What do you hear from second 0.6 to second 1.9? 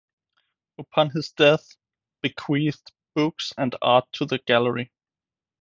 Upon his death